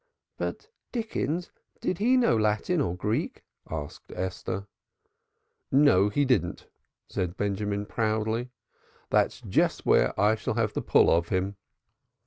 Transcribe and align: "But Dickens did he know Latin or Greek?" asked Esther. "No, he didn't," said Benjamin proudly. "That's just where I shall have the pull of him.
"But 0.39 0.69
Dickens 0.91 1.51
did 1.79 1.99
he 1.99 2.17
know 2.17 2.35
Latin 2.35 2.81
or 2.81 2.95
Greek?" 2.95 3.43
asked 3.69 4.11
Esther. 4.15 4.65
"No, 5.71 6.09
he 6.09 6.25
didn't," 6.25 6.65
said 7.07 7.37
Benjamin 7.37 7.85
proudly. 7.85 8.49
"That's 9.11 9.41
just 9.41 9.85
where 9.85 10.19
I 10.19 10.33
shall 10.33 10.55
have 10.55 10.73
the 10.73 10.81
pull 10.81 11.11
of 11.11 11.29
him. 11.29 11.55